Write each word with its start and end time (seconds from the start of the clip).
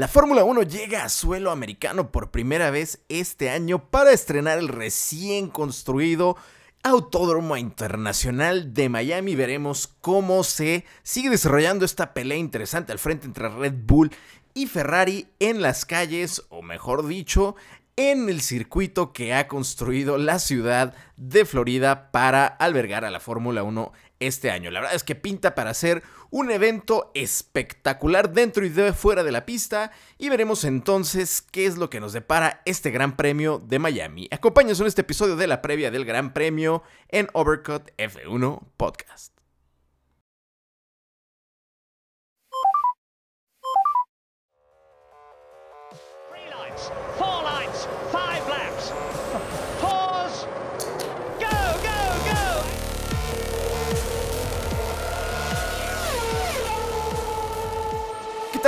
La 0.00 0.08
Fórmula 0.08 0.44
1 0.44 0.62
llega 0.62 1.04
a 1.04 1.10
suelo 1.10 1.50
americano 1.50 2.10
por 2.10 2.30
primera 2.30 2.70
vez 2.70 3.00
este 3.10 3.50
año 3.50 3.90
para 3.90 4.12
estrenar 4.12 4.56
el 4.56 4.68
recién 4.68 5.50
construido 5.50 6.38
Autódromo 6.82 7.54
Internacional 7.58 8.72
de 8.72 8.88
Miami. 8.88 9.36
Veremos 9.36 9.88
cómo 10.00 10.42
se 10.42 10.86
sigue 11.02 11.28
desarrollando 11.28 11.84
esta 11.84 12.14
pelea 12.14 12.38
interesante 12.38 12.92
al 12.92 12.98
frente 12.98 13.26
entre 13.26 13.50
Red 13.50 13.74
Bull 13.84 14.10
y 14.54 14.68
Ferrari 14.68 15.28
en 15.38 15.60
las 15.60 15.84
calles, 15.84 16.46
o 16.48 16.62
mejor 16.62 17.06
dicho, 17.06 17.54
en 17.96 18.30
el 18.30 18.40
circuito 18.40 19.12
que 19.12 19.34
ha 19.34 19.48
construido 19.48 20.16
la 20.16 20.38
ciudad 20.38 20.94
de 21.18 21.44
Florida 21.44 22.10
para 22.10 22.46
albergar 22.46 23.04
a 23.04 23.10
la 23.10 23.20
Fórmula 23.20 23.64
1 23.64 23.92
este 24.20 24.50
año. 24.50 24.70
La 24.70 24.80
verdad 24.80 24.94
es 24.94 25.02
que 25.02 25.14
pinta 25.14 25.54
para 25.54 25.74
ser 25.74 26.02
un 26.30 26.50
evento 26.50 27.10
espectacular 27.14 28.32
dentro 28.32 28.64
y 28.64 28.68
de 28.68 28.92
fuera 28.92 29.24
de 29.24 29.32
la 29.32 29.44
pista 29.44 29.90
y 30.18 30.28
veremos 30.28 30.64
entonces 30.64 31.42
qué 31.42 31.66
es 31.66 31.76
lo 31.76 31.90
que 31.90 32.00
nos 32.00 32.12
depara 32.12 32.62
este 32.64 32.90
Gran 32.90 33.16
Premio 33.16 33.58
de 33.58 33.78
Miami. 33.78 34.28
Acompáñanos 34.30 34.80
en 34.80 34.86
este 34.86 35.00
episodio 35.00 35.36
de 35.36 35.46
la 35.46 35.62
previa 35.62 35.90
del 35.90 36.04
Gran 36.04 36.32
Premio 36.32 36.82
en 37.08 37.28
Overcut 37.32 37.90
F1 37.96 38.62
Podcast. 38.76 39.39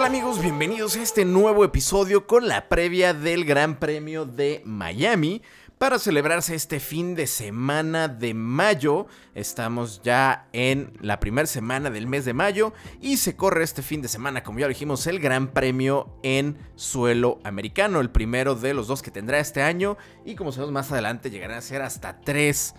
Tal 0.02 0.08
amigos? 0.08 0.42
Bienvenidos 0.42 0.96
a 0.96 1.02
este 1.02 1.24
nuevo 1.24 1.64
episodio 1.64 2.26
con 2.26 2.48
la 2.48 2.68
previa 2.68 3.14
del 3.14 3.44
Gran 3.44 3.78
Premio 3.78 4.24
de 4.24 4.60
Miami. 4.64 5.42
Para 5.78 6.00
celebrarse 6.00 6.56
este 6.56 6.80
fin 6.80 7.14
de 7.14 7.28
semana 7.28 8.08
de 8.08 8.34
mayo, 8.34 9.06
estamos 9.36 10.02
ya 10.02 10.48
en 10.52 10.92
la 11.00 11.20
primera 11.20 11.46
semana 11.46 11.88
del 11.88 12.08
mes 12.08 12.24
de 12.24 12.34
mayo 12.34 12.72
y 13.00 13.18
se 13.18 13.36
corre 13.36 13.62
este 13.62 13.82
fin 13.82 14.02
de 14.02 14.08
semana, 14.08 14.42
como 14.42 14.58
ya 14.58 14.66
dijimos, 14.66 15.06
el 15.06 15.20
Gran 15.20 15.52
Premio 15.52 16.18
en 16.24 16.58
suelo 16.74 17.38
americano, 17.44 18.00
el 18.00 18.10
primero 18.10 18.56
de 18.56 18.74
los 18.74 18.88
dos 18.88 19.02
que 19.02 19.12
tendrá 19.12 19.38
este 19.38 19.62
año 19.62 19.96
y 20.24 20.34
como 20.34 20.50
sabemos 20.50 20.72
más 20.72 20.90
adelante 20.90 21.30
llegarán 21.30 21.58
a 21.58 21.62
ser 21.62 21.80
hasta 21.80 22.20
tres 22.22 22.74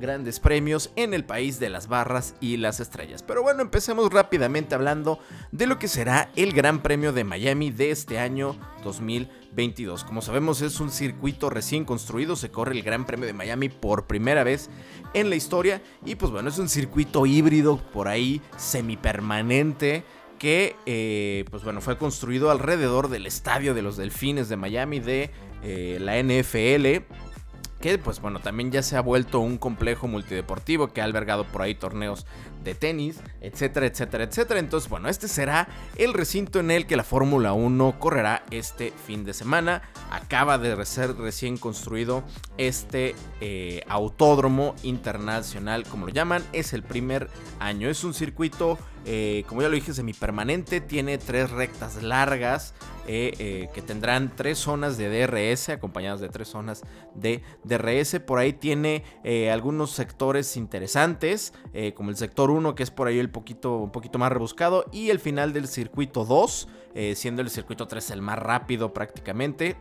grandes 0.00 0.40
premios 0.40 0.90
en 0.96 1.14
el 1.14 1.24
país 1.24 1.60
de 1.60 1.68
las 1.68 1.86
barras 1.86 2.34
y 2.40 2.56
las 2.56 2.80
estrellas. 2.80 3.22
Pero 3.22 3.42
bueno, 3.42 3.60
empecemos 3.62 4.10
rápidamente 4.12 4.74
hablando 4.74 5.20
de 5.52 5.66
lo 5.66 5.78
que 5.78 5.88
será 5.88 6.30
el 6.36 6.52
Gran 6.52 6.82
Premio 6.82 7.12
de 7.12 7.24
Miami 7.24 7.70
de 7.70 7.90
este 7.90 8.18
año 8.18 8.56
2022. 8.82 10.04
Como 10.04 10.22
sabemos 10.22 10.62
es 10.62 10.80
un 10.80 10.90
circuito 10.90 11.50
recién 11.50 11.84
construido, 11.84 12.34
se 12.34 12.50
corre 12.50 12.72
el 12.72 12.82
Gran 12.82 13.04
Premio 13.04 13.26
de 13.26 13.34
Miami 13.34 13.68
por 13.68 14.06
primera 14.06 14.42
vez 14.42 14.70
en 15.14 15.28
la 15.28 15.36
historia 15.36 15.82
y 16.04 16.14
pues 16.14 16.32
bueno, 16.32 16.48
es 16.48 16.58
un 16.58 16.68
circuito 16.68 17.26
híbrido 17.26 17.78
por 17.92 18.08
ahí 18.08 18.40
semipermanente 18.56 20.04
que 20.38 20.74
eh, 20.86 21.44
pues 21.50 21.62
bueno 21.62 21.82
fue 21.82 21.98
construido 21.98 22.50
alrededor 22.50 23.08
del 23.08 23.26
estadio 23.26 23.74
de 23.74 23.82
los 23.82 23.98
Delfines 23.98 24.48
de 24.48 24.56
Miami 24.56 24.98
de 24.98 25.30
eh, 25.62 25.98
la 26.00 26.16
NFL 26.22 27.04
que 27.80 27.98
pues 27.98 28.20
bueno, 28.20 28.40
también 28.40 28.70
ya 28.70 28.82
se 28.82 28.96
ha 28.96 29.00
vuelto 29.00 29.40
un 29.40 29.58
complejo 29.58 30.06
multideportivo 30.06 30.88
que 30.88 31.00
ha 31.00 31.04
albergado 31.04 31.44
por 31.44 31.62
ahí 31.62 31.74
torneos 31.74 32.26
de 32.62 32.74
tenis, 32.74 33.20
etcétera, 33.40 33.86
etcétera, 33.86 34.24
etcétera. 34.24 34.60
Entonces, 34.60 34.88
bueno, 34.88 35.08
este 35.08 35.28
será 35.28 35.68
el 35.96 36.14
recinto 36.14 36.60
en 36.60 36.70
el 36.70 36.86
que 36.86 36.96
la 36.96 37.04
Fórmula 37.04 37.52
1 37.52 37.98
correrá 37.98 38.44
este 38.50 38.92
fin 39.06 39.24
de 39.24 39.34
semana. 39.34 39.82
Acaba 40.10 40.58
de 40.58 40.84
ser 40.84 41.16
recién 41.16 41.56
construido 41.56 42.24
este 42.58 43.14
eh, 43.40 43.82
autódromo 43.88 44.74
internacional, 44.82 45.84
como 45.84 46.06
lo 46.06 46.12
llaman. 46.12 46.42
Es 46.52 46.72
el 46.72 46.82
primer 46.82 47.28
año. 47.58 47.88
Es 47.88 48.04
un 48.04 48.14
circuito, 48.14 48.78
eh, 49.04 49.44
como 49.46 49.62
ya 49.62 49.68
lo 49.68 49.74
dije, 49.74 49.92
semipermanente. 49.92 50.80
Tiene 50.80 51.18
tres 51.18 51.50
rectas 51.50 52.02
largas. 52.02 52.74
Eh, 53.12 53.68
que 53.74 53.82
tendrán 53.82 54.36
tres 54.36 54.58
zonas 54.58 54.96
de 54.96 55.08
DRS 55.08 55.70
acompañadas 55.70 56.20
de 56.20 56.28
tres 56.28 56.46
zonas 56.46 56.82
de 57.16 57.42
DRS. 57.64 58.20
Por 58.20 58.38
ahí 58.38 58.52
tiene 58.52 59.02
algunos 59.50 59.90
sectores 59.90 60.56
interesantes, 60.56 61.52
como 61.96 62.10
el 62.10 62.16
sector 62.16 62.49
1, 62.50 62.74
que 62.74 62.82
es 62.82 62.90
por 62.90 63.08
ahí 63.08 63.18
el 63.18 63.30
poquito, 63.30 63.76
un 63.76 63.92
poquito 63.92 64.18
más 64.18 64.32
rebuscado, 64.32 64.84
y 64.92 65.10
el 65.10 65.20
final 65.20 65.52
del 65.52 65.68
circuito 65.68 66.24
2, 66.24 66.68
eh, 66.94 67.14
siendo 67.16 67.42
el 67.42 67.50
circuito 67.50 67.86
3 67.86 68.10
el 68.10 68.22
más 68.22 68.38
rápido 68.38 68.92
prácticamente. 68.92 69.76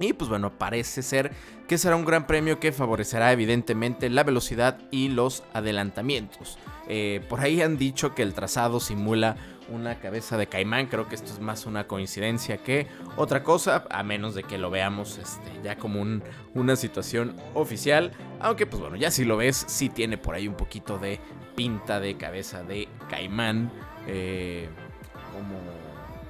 Y 0.00 0.12
pues 0.12 0.30
bueno, 0.30 0.56
parece 0.56 1.02
ser 1.02 1.32
que 1.66 1.76
será 1.76 1.96
un 1.96 2.04
gran 2.04 2.26
premio 2.26 2.60
que 2.60 2.72
favorecerá 2.72 3.32
evidentemente 3.32 4.08
la 4.10 4.22
velocidad 4.22 4.78
y 4.90 5.08
los 5.08 5.42
adelantamientos. 5.52 6.56
Eh, 6.88 7.20
por 7.28 7.40
ahí 7.40 7.60
han 7.60 7.76
dicho 7.76 8.14
que 8.14 8.22
el 8.22 8.32
trazado 8.32 8.80
simula 8.80 9.36
una 9.70 10.00
cabeza 10.00 10.36
de 10.36 10.46
caimán. 10.46 10.86
Creo 10.86 11.08
que 11.08 11.16
esto 11.16 11.32
es 11.32 11.40
más 11.40 11.66
una 11.66 11.86
coincidencia 11.86 12.58
que 12.58 12.86
otra 13.16 13.42
cosa, 13.42 13.84
a 13.90 14.02
menos 14.02 14.34
de 14.34 14.44
que 14.44 14.56
lo 14.56 14.70
veamos 14.70 15.18
este, 15.18 15.50
ya 15.62 15.76
como 15.76 16.04
una 16.54 16.76
situación 16.76 17.36
oficial. 17.54 18.12
Aunque 18.40 18.66
pues 18.66 18.80
bueno, 18.80 18.96
ya 18.96 19.10
si 19.10 19.24
lo 19.24 19.36
ves, 19.36 19.64
sí 19.68 19.88
tiene 19.88 20.16
por 20.16 20.34
ahí 20.34 20.48
un 20.48 20.54
poquito 20.54 20.98
de 20.98 21.20
pinta 21.58 21.98
de 21.98 22.16
cabeza 22.16 22.62
de 22.62 22.88
caimán. 23.10 23.72
Eh, 24.06 24.68
como, 25.32 25.58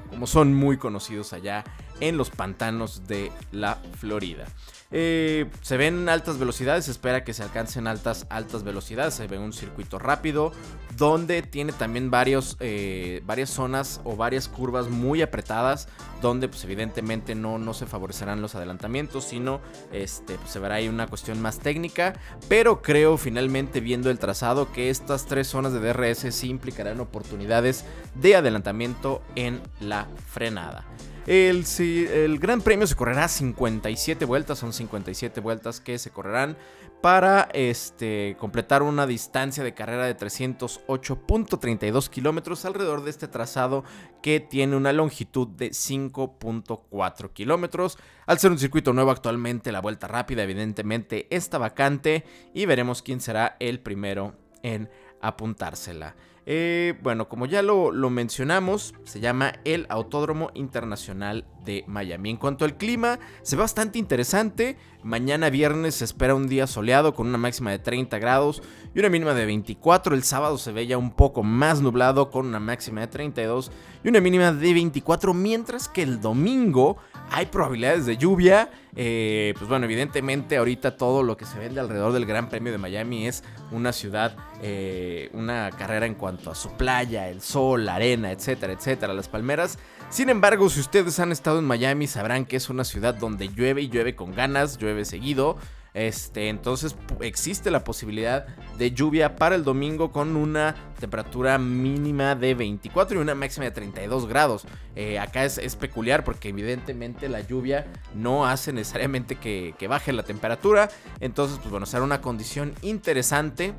como 0.09 0.27
son 0.27 0.55
muy 0.55 0.79
conocidos 0.79 1.35
allá 1.35 1.65
en 2.01 2.17
los 2.17 2.31
pantanos 2.31 3.07
de 3.07 3.33
la 3.53 3.79
Florida. 3.99 4.47
Eh, 4.91 5.51
se 5.61 5.77
ven 5.77 6.09
altas 6.09 6.39
velocidades, 6.39 6.87
se 6.87 6.93
espera 6.93 7.23
que 7.23 7.35
se 7.35 7.43
alcancen 7.43 7.87
altas, 7.87 8.27
altas 8.31 8.63
velocidades. 8.63 9.15
Se 9.15 9.27
ve 9.27 9.39
un 9.39 9.53
circuito 9.53 9.99
rápido 9.99 10.53
donde 10.97 11.43
tiene 11.43 11.73
también 11.73 12.11
varios, 12.11 12.57
eh, 12.61 13.23
varias 13.27 13.51
zonas 13.51 14.01
o 14.05 14.17
varias 14.17 14.49
curvas 14.49 14.89
muy 14.89 15.21
apretadas 15.21 15.89
donde 16.23 16.49
pues 16.49 16.65
evidentemente 16.65 17.35
no, 17.35 17.59
no 17.59 17.75
se 17.75 17.87
favorecerán 17.87 18.41
los 18.41 18.55
adelantamientos, 18.55 19.25
sino 19.25 19.61
este, 19.93 20.35
pues, 20.37 20.51
se 20.51 20.59
verá 20.59 20.77
ahí 20.77 20.89
una 20.89 21.07
cuestión 21.07 21.41
más 21.43 21.59
técnica. 21.59 22.15
Pero 22.49 22.81
creo 22.81 23.19
finalmente 23.19 23.81
viendo 23.81 24.11
el 24.11 24.19
trazado 24.19 24.73
que 24.73 24.89
estas 24.89 25.27
tres 25.27 25.49
zonas 25.49 25.75
de 25.75 25.81
DRS 25.81 26.35
sí 26.35 26.49
implicarán 26.49 27.01
oportunidades 27.01 27.85
de 28.15 28.37
adelantamiento 28.37 29.23
en 29.37 29.61
la 29.81 30.09
frenada. 30.31 30.87
El, 31.29 32.39
Gran 32.39 32.63
Premio 32.63 32.87
se 32.87 32.95
correrá 32.95 33.29
57 33.29 34.25
vueltas, 34.25 34.59
son 34.59 34.73
57 34.73 35.43
vueltas 35.43 35.79
que 35.79 35.99
se 35.99 36.09
correrán 36.09 36.57
para 37.03 37.51
este, 37.53 38.35
completar 38.41 38.83
una 38.83 39.07
distancia 39.07 39.63
de 39.63 39.75
carrera 39.75 40.07
de 40.07 40.17
308.32 40.17 42.09
kilómetros 42.09 42.65
alrededor 42.65 43.05
de 43.05 43.11
este 43.11 43.29
trazado 43.29 43.85
que 44.23 44.41
tiene 44.41 44.75
una 44.75 44.95
longitud 44.95 45.49
de 45.49 45.69
5.4 45.69 47.31
kilómetros. 47.35 47.99
Al 48.25 48.39
ser 48.39 48.51
un 48.51 48.59
circuito 48.59 48.95
nuevo 48.95 49.11
actualmente, 49.11 49.71
la 49.71 49.83
vuelta 49.83 50.09
rápida 50.09 50.45
evidentemente 50.45 51.27
está 51.29 51.59
vacante 51.59 52.25
y 52.55 52.65
veremos 52.65 53.03
quién 53.03 53.21
será 53.21 53.59
el 53.61 53.81
primero 53.81 54.35
en 54.63 54.89
apuntársela. 55.21 56.15
Eh, 56.51 56.95
bueno, 57.03 57.29
como 57.29 57.45
ya 57.45 57.61
lo, 57.61 57.93
mencionamos, 58.09 58.95
se 59.05 59.21
llama 59.21 59.53
el 59.67 59.85
Autódromo 59.91 60.51
Internacional 60.55 61.45
de 61.63 61.85
Miami. 61.87 62.31
En 62.31 62.39
cuanto 62.39 62.65
al 62.65 62.79
clima, 62.79 63.19
se 63.43 63.55
ve 63.55 63.61
bastante 63.61 63.99
interesante. 63.99 64.79
Mañana 65.03 65.51
viernes 65.51 65.97
se 65.97 66.07
espera 66.07 66.35
un 66.35 66.49
día 66.49 66.67
soleado 66.67 67.15
con 67.15 67.27
una 67.27 67.37
máxima 67.37 67.71
de 67.71 67.79
30 67.81 68.19
grados 68.19 68.63
y 68.95 68.99
una 68.99 69.11
mínima 69.11 69.35
de 69.35 69.45
24. 69.45 70.15
El 70.15 70.23
sábado 70.23 70.57
se 70.57 70.73
ve 70.73 70.87
ya 70.87 70.97
un 70.97 71.11
poco 71.11 71.43
más 71.43 71.83
nublado 71.83 72.31
con 72.31 72.47
una 72.47 72.61
máxima 72.61 73.03
de 73.03 73.09
32 73.09 73.71
y 74.03 74.09
una 74.09 74.23
mínima 74.23 74.51
de 74.51 74.73
24. 74.73 75.35
Mientras 75.35 75.87
que 75.91 76.03
el 76.03 76.23
domingo 76.23 76.97
hay 77.31 77.47
probabilidades 77.47 78.07
de 78.07 78.17
lluvia. 78.17 78.71
Eh, 78.97 79.55
pues 79.57 79.69
bueno, 79.69 79.85
evidentemente 79.85 80.57
ahorita 80.57 80.97
todo 80.97 81.23
lo 81.23 81.37
que 81.37 81.45
se 81.45 81.59
vende 81.59 81.81
alrededor 81.81 82.13
del 82.13 82.27
Gran 82.27 82.49
Premio 82.49 82.73
de 82.73 82.79
Miami 82.79 83.29
es 83.29 83.45
una 83.71 83.93
ciudad, 83.93 84.37
eh, 84.63 85.31
una 85.33 85.71
carrera 85.71 86.07
en 86.07 86.15
cuanto 86.15 86.51
a 86.51 86.55
su 86.55 86.71
playa, 86.73 87.29
el 87.29 87.41
sol, 87.41 87.85
la 87.85 87.97
arena, 87.97 88.33
etcétera, 88.33 88.73
etcétera, 88.73 89.15
las 89.15 89.29
palmeras. 89.29 89.79
Sin 90.11 90.31
embargo, 90.31 90.69
si 90.71 90.81
ustedes 90.81 91.21
han 91.21 91.33
estado 91.33 91.59
en 91.59 91.65
Miami 91.65 92.07
sabrán 92.07 92.47
que 92.47 92.57
es 92.57 92.71
una 92.71 92.85
ciudad 92.85 93.15
donde 93.15 93.49
llueve 93.49 93.83
y 93.83 93.89
llueve 93.89 94.17
con 94.17 94.35
ganas, 94.35 94.79
llueve 94.79 95.05
seguido. 95.05 95.59
Este, 95.95 96.49
entonces 96.49 96.95
existe 97.21 97.71
la 97.71 97.83
posibilidad 97.83 98.47
de 98.77 98.93
lluvia 98.93 99.37
para 99.37 99.55
el 99.55 99.65
domingo 99.65 100.13
con 100.13 100.37
una 100.37 100.75
temperatura 101.01 101.59
mínima 101.59 102.35
de 102.35 102.55
24 102.55 103.19
y 103.19 103.23
una 103.23 103.35
máxima 103.35 103.65
de 103.65 103.71
32 103.73 104.27
grados. 104.29 104.67
Eh, 104.95 105.19
acá 105.19 105.45
es, 105.45 105.77
peculiar 105.77 106.25
porque 106.25 106.51
evidentemente 106.51 107.29
la 107.29 107.41
lluvia 107.41 107.87
no 108.15 108.47
hace 108.47 108.73
necesariamente 108.73 109.37
que, 109.37 109.75
baje 109.89 110.13
la 110.13 110.23
temperatura. 110.23 110.91
Entonces, 111.21 111.59
pues 111.59 111.71
bueno, 111.71 111.87
será 111.87 112.03
una 112.03 112.21
condición 112.21 112.75
interesante. 112.83 113.75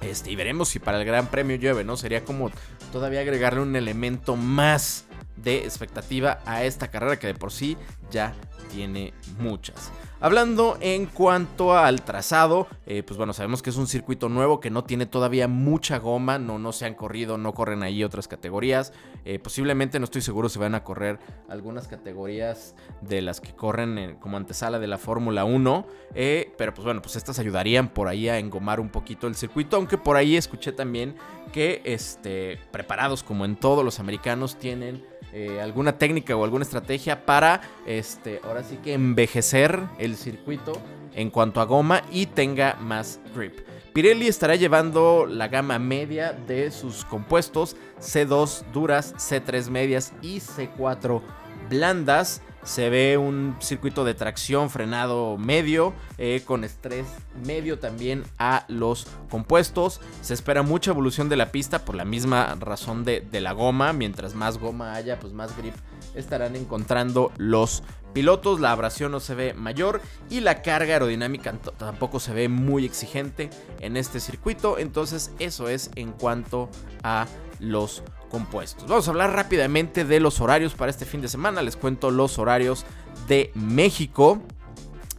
Este, 0.00 0.30
y 0.30 0.36
veremos 0.36 0.68
si 0.68 0.78
para 0.78 0.98
el 0.98 1.04
Gran 1.04 1.28
Premio 1.28 1.56
llueve, 1.56 1.84
¿no? 1.84 1.96
Sería 1.96 2.24
como 2.24 2.50
todavía 2.92 3.20
agregarle 3.20 3.60
un 3.60 3.76
elemento 3.76 4.36
más 4.36 5.04
de 5.36 5.58
expectativa 5.58 6.40
a 6.46 6.64
esta 6.64 6.88
carrera 6.88 7.18
que 7.18 7.26
de 7.26 7.34
por 7.34 7.52
sí 7.52 7.76
ya 8.10 8.34
tiene 8.70 9.12
muchas. 9.38 9.92
Hablando 10.18 10.78
en 10.80 11.06
cuanto 11.06 11.76
al 11.76 12.00
trazado, 12.02 12.68
eh, 12.86 13.02
pues 13.02 13.18
bueno, 13.18 13.34
sabemos 13.34 13.62
que 13.62 13.68
es 13.68 13.76
un 13.76 13.86
circuito 13.86 14.30
nuevo 14.30 14.60
que 14.60 14.70
no 14.70 14.82
tiene 14.82 15.04
todavía 15.04 15.46
mucha 15.46 15.98
goma, 15.98 16.38
no, 16.38 16.58
no 16.58 16.72
se 16.72 16.86
han 16.86 16.94
corrido, 16.94 17.36
no 17.36 17.52
corren 17.52 17.82
ahí 17.82 18.02
otras 18.02 18.26
categorías. 18.26 18.94
Eh, 19.26 19.38
posiblemente, 19.38 19.98
no 19.98 20.04
estoy 20.04 20.22
seguro 20.22 20.48
si 20.48 20.58
van 20.58 20.74
a 20.74 20.84
correr 20.84 21.18
algunas 21.50 21.86
categorías 21.86 22.74
de 23.02 23.20
las 23.20 23.42
que 23.42 23.54
corren 23.54 24.16
como 24.18 24.38
antesala 24.38 24.78
de 24.78 24.86
la 24.86 24.96
Fórmula 24.96 25.44
1, 25.44 25.86
eh, 26.14 26.50
pero 26.56 26.72
pues 26.72 26.86
bueno, 26.86 27.02
pues 27.02 27.16
estas 27.16 27.38
ayudarían 27.38 27.88
por 27.88 28.08
ahí 28.08 28.30
a 28.30 28.38
engomar 28.38 28.80
un 28.80 28.88
poquito 28.88 29.26
el 29.26 29.34
circuito, 29.34 29.76
aunque 29.76 29.98
por 29.98 30.16
ahí 30.16 30.36
escuché 30.36 30.72
también 30.72 31.14
que 31.52 31.82
este, 31.84 32.58
preparados 32.70 33.22
como 33.22 33.44
en 33.44 33.56
todos 33.56 33.84
los 33.84 34.00
americanos 34.00 34.58
tienen 34.58 35.04
eh, 35.38 35.60
alguna 35.60 35.98
técnica 35.98 36.34
o 36.34 36.44
alguna 36.44 36.64
estrategia 36.64 37.26
para, 37.26 37.60
este, 37.84 38.40
ahora 38.42 38.62
sí 38.62 38.78
que 38.78 38.94
envejecer 38.94 39.78
el 39.98 40.16
circuito 40.16 40.80
en 41.14 41.28
cuanto 41.28 41.60
a 41.60 41.66
goma 41.66 42.00
y 42.10 42.24
tenga 42.24 42.78
más 42.80 43.20
grip. 43.34 43.58
Pirelli 43.92 44.28
estará 44.28 44.56
llevando 44.56 45.26
la 45.26 45.48
gama 45.48 45.78
media 45.78 46.32
de 46.32 46.70
sus 46.70 47.04
compuestos 47.04 47.76
C2 48.00 48.64
duras, 48.72 49.14
C3 49.16 49.68
medias 49.68 50.14
y 50.22 50.38
C4 50.38 51.20
blandas 51.68 52.40
se 52.66 52.90
ve 52.90 53.16
un 53.16 53.56
circuito 53.60 54.04
de 54.04 54.14
tracción 54.14 54.70
frenado 54.70 55.38
medio 55.38 55.94
eh, 56.18 56.42
con 56.44 56.64
estrés 56.64 57.06
medio 57.44 57.78
también 57.78 58.24
a 58.38 58.64
los 58.68 59.06
compuestos. 59.30 60.00
Se 60.20 60.34
espera 60.34 60.62
mucha 60.62 60.90
evolución 60.90 61.28
de 61.28 61.36
la 61.36 61.52
pista 61.52 61.84
por 61.84 61.94
la 61.94 62.04
misma 62.04 62.56
razón 62.58 63.04
de, 63.04 63.24
la 63.40 63.52
goma. 63.52 63.92
Mientras 63.92 64.34
más 64.34 64.58
goma 64.58 64.94
haya, 64.94 65.20
pues 65.20 65.32
más 65.32 65.56
grip 65.56 65.74
estarán 66.16 66.56
encontrando 66.56 67.32
los 67.36 67.84
pilotos. 68.12 68.58
La 68.58 68.72
abrasión 68.72 69.12
no 69.12 69.20
se 69.20 69.36
ve 69.36 69.54
mayor 69.54 70.00
y 70.28 70.40
la 70.40 70.62
carga 70.62 70.94
aerodinámica 70.94 71.52
tampoco 71.78 72.18
se 72.18 72.32
ve 72.32 72.48
muy 72.48 72.84
exigente 72.84 73.48
en 73.80 73.96
este 73.96 74.18
circuito. 74.18 74.78
Entonces 74.78 75.30
eso 75.38 75.68
es 75.68 75.90
en 75.94 76.10
cuanto 76.10 76.68
a 77.04 77.26
los 77.58 78.02
compuestos. 78.30 78.88
Vamos 78.88 79.06
a 79.08 79.10
hablar 79.10 79.32
rápidamente 79.32 80.04
de 80.04 80.20
los 80.20 80.40
horarios 80.40 80.74
para 80.74 80.90
este 80.90 81.04
fin 81.04 81.20
de 81.20 81.28
semana. 81.28 81.62
Les 81.62 81.76
cuento 81.76 82.10
los 82.10 82.38
horarios 82.38 82.84
de 83.28 83.50
México. 83.54 84.40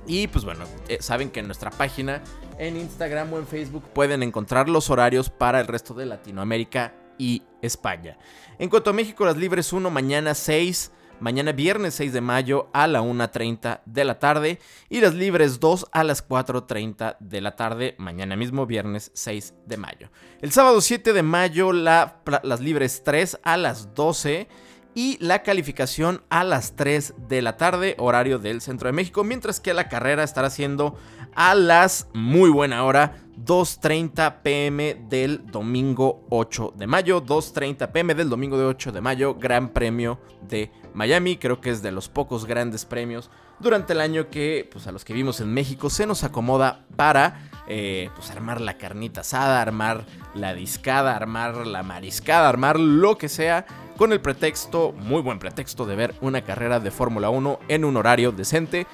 Y 0.06 0.28
pues 0.28 0.46
bueno, 0.46 0.66
eh, 0.88 0.98
saben 1.02 1.30
que 1.30 1.42
en 1.42 1.48
nuestra 1.48 1.70
página, 1.70 2.22
en 2.58 2.78
Instagram 2.78 3.34
o 3.34 3.38
en 3.38 3.48
Facebook 3.48 3.84
pueden 3.94 4.24
encontrar 4.24 4.70
los 4.70 4.90
horarios 4.90 5.30
para 5.30 5.60
el 5.60 5.68
resto 5.68 5.94
de 5.94 6.06
Latinoamérica 6.06 6.94
y 7.18 7.44
España. 7.62 8.18
En 8.60 8.70
cuanto 8.70 8.90
a 8.90 8.94
México, 8.94 9.26
las 9.26 9.38
libres 9.38 9.74
1 9.74 9.90
mañana 9.90 10.34
6 10.34 10.92
mañana 11.20 11.52
viernes 11.52 11.96
6 11.96 12.14
de 12.14 12.22
mayo 12.22 12.70
a 12.74 12.88
la 12.88 13.02
1.30 13.02 13.82
de 13.86 14.06
la 14.06 14.20
tarde 14.20 14.60
y 14.90 15.02
las 15.02 15.14
libres 15.14 15.60
2 15.60 15.88
a 15.92 16.04
las 16.04 16.28
4.30 16.28 17.18
de 17.20 17.42
la 17.42 17.56
tarde, 17.56 17.96
mañana 17.98 18.36
mismo 18.36 18.66
viernes 18.66 19.12
6 19.14 19.54
de 19.66 19.78
mayo. 19.78 20.10
El 20.42 20.52
sábado 20.52 20.82
7 20.82 21.14
de 21.14 21.24
mayo 21.24 21.74
las 21.74 22.60
libres 22.60 23.04
3 23.04 23.40
a 23.44 23.58
las 23.58 23.94
12 23.94 24.48
y 24.96 25.18
la 25.20 25.44
calificación 25.44 26.24
a 26.30 26.44
las 26.44 26.76
3 26.76 27.14
de 27.28 27.44
la 27.44 27.56
tarde, 27.56 27.96
horario 28.00 28.40
del 28.40 28.62
centro 28.62 28.88
de 28.88 28.94
México, 28.94 29.24
mientras 29.24 29.60
que 29.60 29.76
la 29.76 29.90
carrera 29.90 30.24
estará 30.24 30.50
siendo 30.50 30.98
a 31.36 31.54
las 31.54 32.08
muy 32.14 32.50
buena 32.50 32.84
hora 32.84 33.27
2.30 33.38 34.42
pm 34.42 35.06
del 35.10 35.46
domingo 35.46 36.26
8 36.30 36.74
de 36.76 36.88
mayo. 36.88 37.24
2.30 37.24 37.92
pm 37.92 38.16
del 38.16 38.30
domingo 38.30 38.58
de 38.58 38.66
8 38.66 38.92
de 38.92 39.02
mayo. 39.02 39.36
Gran 39.36 39.70
premio 39.70 40.20
de 40.42 40.72
Miami. 40.94 41.38
Creo 41.38 41.62
que 41.62 41.70
es 41.70 41.82
de 41.82 41.92
los 41.92 42.10
pocos 42.10 42.46
grandes 42.46 42.86
premios 42.86 43.30
durante 43.60 43.94
el 43.94 44.02
año 44.02 44.30
que 44.30 44.68
pues, 44.72 44.88
a 44.88 44.92
los 44.92 45.04
que 45.04 45.14
vimos 45.14 45.40
en 45.42 45.54
México 45.54 45.90
se 45.90 46.06
nos 46.06 46.24
acomoda 46.24 46.86
para 46.96 47.50
eh, 47.68 48.10
pues, 48.16 48.30
armar 48.32 48.62
la 48.62 48.78
carnita 48.78 49.22
asada, 49.22 49.62
armar 49.62 50.06
la 50.34 50.54
discada, 50.54 51.16
armar 51.16 51.68
la 51.68 51.84
mariscada, 51.84 52.50
armar 52.50 52.80
lo 52.80 53.18
que 53.18 53.30
sea 53.30 53.66
con 53.98 54.14
el 54.14 54.22
pretexto, 54.22 54.94
muy 54.94 55.22
buen 55.22 55.40
pretexto 55.40 55.86
de 55.86 55.96
ver 55.96 56.16
una 56.22 56.44
carrera 56.44 56.80
de 56.80 56.92
Fórmula 56.92 57.30
1 57.30 57.60
en 57.68 57.84
un 57.84 57.98
horario 57.98 58.32
decente 58.32 58.86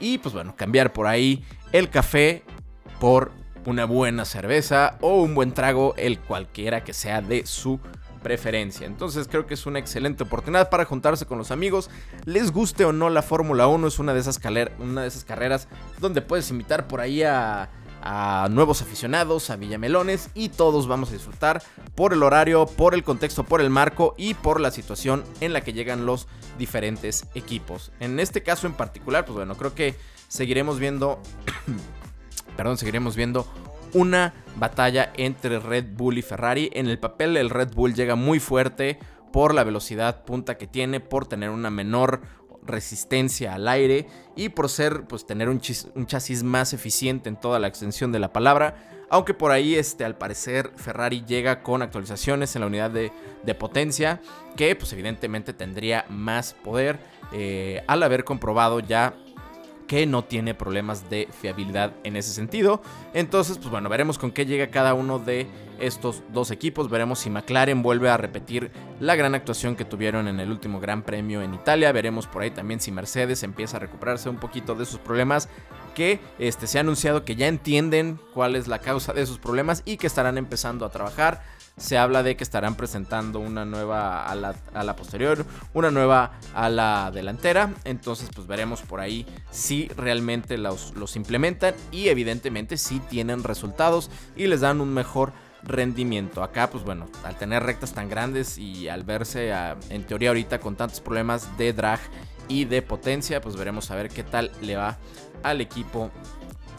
y 0.00 0.18
pues 0.18 0.34
bueno, 0.34 0.54
cambiar 0.56 0.92
por 0.92 1.06
ahí 1.06 1.44
el 1.72 1.90
café 1.90 2.42
por 2.98 3.32
una 3.66 3.84
buena 3.84 4.24
cerveza 4.24 4.96
o 5.00 5.20
un 5.22 5.34
buen 5.34 5.52
trago, 5.52 5.94
el 5.96 6.18
cualquiera 6.20 6.84
que 6.84 6.94
sea 6.94 7.20
de 7.20 7.46
su 7.46 7.78
preferencia. 8.22 8.86
Entonces 8.86 9.28
creo 9.28 9.46
que 9.46 9.54
es 9.54 9.66
una 9.66 9.78
excelente 9.78 10.24
oportunidad 10.24 10.70
para 10.70 10.84
juntarse 10.84 11.26
con 11.26 11.38
los 11.38 11.50
amigos. 11.50 11.90
Les 12.24 12.50
guste 12.50 12.84
o 12.84 12.92
no 12.92 13.10
la 13.10 13.22
Fórmula 13.22 13.66
1, 13.68 13.86
es 13.86 13.98
una 13.98 14.14
de, 14.14 14.20
esas 14.20 14.38
carreras 14.38 15.68
donde 16.00 16.22
puedes 16.22 16.50
invitar 16.50 16.88
por 16.88 17.00
ahí 17.00 17.22
a, 17.22 17.68
a 18.02 18.48
nuevos 18.50 18.82
aficionados, 18.82 19.50
a 19.50 19.56
Villamelones 19.56 20.30
y 20.34 20.48
todos 20.48 20.86
vamos 20.86 21.10
a 21.10 21.14
disfrutar 21.14 21.62
por 21.94 22.12
el 22.12 22.22
horario, 22.22 22.66
por 22.66 22.94
el 22.94 23.02
contexto, 23.02 23.44
por 23.44 23.60
el 23.60 23.70
marco 23.70 24.14
y 24.16 24.34
por 24.34 24.60
la 24.60 24.70
situación 24.70 25.24
en 25.40 25.52
la 25.52 25.60
que 25.60 25.72
llegan 25.72 26.06
los 26.06 26.28
diferentes 26.58 27.26
equipos. 27.34 27.90
En 28.00 28.20
este 28.20 28.42
caso 28.42 28.66
en 28.66 28.74
particular, 28.74 29.24
pues 29.24 29.36
bueno, 29.36 29.56
creo 29.56 29.74
que 29.74 29.96
seguiremos 30.28 30.78
viendo 30.78 31.20
perdón, 32.56 32.78
seguiremos 32.78 33.16
viendo 33.16 33.46
una 33.92 34.34
batalla 34.56 35.12
entre 35.16 35.58
Red 35.58 35.86
Bull 35.96 36.18
y 36.18 36.22
Ferrari. 36.22 36.70
En 36.72 36.88
el 36.88 36.98
papel 36.98 37.36
el 37.36 37.50
Red 37.50 37.74
Bull 37.74 37.94
llega 37.94 38.14
muy 38.14 38.40
fuerte 38.40 38.98
por 39.32 39.54
la 39.54 39.64
velocidad 39.64 40.24
punta 40.24 40.56
que 40.56 40.66
tiene, 40.66 41.00
por 41.00 41.26
tener 41.26 41.50
una 41.50 41.70
menor 41.70 42.20
resistencia 42.66 43.54
al 43.54 43.68
aire 43.68 44.06
y 44.34 44.48
por 44.48 44.68
ser, 44.68 45.04
pues 45.04 45.26
tener 45.26 45.48
un, 45.48 45.60
chasis 45.60 46.42
más 46.42 46.72
eficiente 46.72 47.28
en 47.28 47.36
toda 47.36 47.58
la 47.58 47.68
extensión 47.68 48.12
de 48.12 48.18
la 48.18 48.32
palabra. 48.32 48.76
Aunque 49.08 49.34
por 49.34 49.52
ahí, 49.52 49.76
este, 49.76 50.04
al 50.04 50.18
parecer, 50.18 50.72
Ferrari 50.76 51.24
llega 51.24 51.62
con 51.62 51.80
actualizaciones 51.80 52.56
en 52.56 52.62
la 52.62 52.66
unidad 52.66 52.90
de, 52.90 53.54
potencia, 53.54 54.20
que 54.56 54.74
pues 54.74 54.92
evidentemente 54.92 55.52
tendría 55.52 56.06
más 56.08 56.54
poder 56.54 56.98
eh, 57.32 57.84
al 57.86 58.02
haber 58.02 58.24
comprobado 58.24 58.80
ya 58.80 59.14
que 59.86 60.06
no 60.06 60.24
tiene 60.24 60.54
problemas 60.54 61.08
de 61.10 61.28
fiabilidad 61.40 61.92
en 62.04 62.16
ese 62.16 62.32
sentido. 62.32 62.82
Entonces, 63.14 63.58
pues 63.58 63.70
bueno, 63.70 63.88
veremos 63.88 64.18
con 64.18 64.30
qué 64.30 64.46
llega 64.46 64.68
cada 64.68 64.94
uno 64.94 65.18
de 65.18 65.46
estos 65.78 66.22
dos 66.32 66.50
equipos. 66.50 66.90
Veremos 66.90 67.20
si 67.20 67.30
McLaren 67.30 67.82
vuelve 67.82 68.08
a 68.08 68.16
repetir 68.16 68.70
la 69.00 69.14
gran 69.14 69.34
actuación 69.34 69.76
que 69.76 69.84
tuvieron 69.84 70.28
en 70.28 70.40
el 70.40 70.50
último 70.50 70.80
Gran 70.80 71.02
Premio 71.02 71.42
en 71.42 71.54
Italia. 71.54 71.92
Veremos 71.92 72.26
por 72.26 72.42
ahí 72.42 72.50
también 72.50 72.80
si 72.80 72.90
Mercedes 72.90 73.42
empieza 73.42 73.76
a 73.76 73.80
recuperarse 73.80 74.28
un 74.28 74.36
poquito 74.36 74.74
de 74.74 74.86
sus 74.86 74.98
problemas 74.98 75.48
que 75.94 76.20
este, 76.38 76.66
se 76.66 76.78
ha 76.78 76.82
anunciado 76.82 77.24
que 77.24 77.36
ya 77.36 77.46
entienden 77.46 78.20
cuál 78.34 78.54
es 78.54 78.68
la 78.68 78.80
causa 78.80 79.12
de 79.12 79.24
sus 79.24 79.38
problemas 79.38 79.82
y 79.86 79.96
que 79.96 80.06
estarán 80.06 80.36
empezando 80.36 80.84
a 80.84 80.90
trabajar 80.90 81.42
se 81.76 81.98
habla 81.98 82.22
de 82.22 82.36
que 82.36 82.44
estarán 82.44 82.74
presentando 82.74 83.38
una 83.38 83.64
nueva 83.66 84.24
a 84.24 84.34
la, 84.34 84.96
posterior, 84.96 85.44
una 85.74 85.90
nueva 85.90 86.32
a 86.54 86.70
la 86.70 87.10
delantera. 87.12 87.74
Entonces, 87.84 88.30
pues 88.34 88.46
veremos 88.46 88.80
por 88.82 89.00
ahí 89.00 89.26
si 89.50 89.88
realmente 89.88 90.56
los, 90.56 91.16
implementan 91.16 91.74
y 91.92 92.08
evidentemente 92.08 92.78
si 92.78 93.00
tienen 93.00 93.44
resultados 93.44 94.10
y 94.36 94.46
les 94.46 94.62
dan 94.62 94.80
un 94.80 94.94
mejor 94.94 95.32
rendimiento. 95.62 96.42
Acá, 96.42 96.70
pues 96.70 96.82
bueno, 96.82 97.06
al 97.24 97.36
tener 97.36 97.62
rectas 97.62 97.92
tan 97.92 98.08
grandes 98.08 98.56
y 98.56 98.88
al 98.88 99.04
verse 99.04 99.52
en 99.90 100.04
teoría 100.04 100.30
ahorita 100.30 100.60
con 100.60 100.76
tantos 100.76 101.00
problemas 101.00 101.58
de 101.58 101.72
drag 101.72 102.00
y 102.48 102.64
de 102.64 102.80
potencia, 102.80 103.40
pues 103.40 103.56
veremos 103.56 103.90
a 103.90 103.96
ver 103.96 104.08
qué 104.08 104.22
tal 104.22 104.50
le 104.62 104.76
va 104.76 104.96
al 105.42 105.60
equipo 105.60 106.10